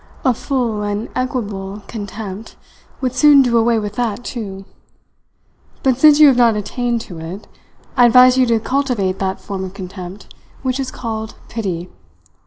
A 0.25 0.33
full 0.33 0.81
and 0.81 1.09
equable 1.15 1.83
contempt 1.85 2.55
would 3.01 3.13
soon 3.13 3.43
do 3.43 3.55
away 3.55 3.77
with 3.77 3.93
that, 3.97 4.23
too. 4.23 4.65
But 5.83 5.97
since 5.99 6.19
you 6.19 6.25
have 6.27 6.35
not 6.37 6.55
attained 6.55 7.01
to 7.01 7.19
it, 7.19 7.47
I 7.95 8.07
advise 8.07 8.35
you 8.35 8.47
to 8.47 8.59
cultivate 8.59 9.19
that 9.19 9.39
form 9.39 9.63
of 9.63 9.75
contempt 9.75 10.33
which 10.63 10.79
is 10.79 10.89
called 10.89 11.35
pity. 11.49 11.91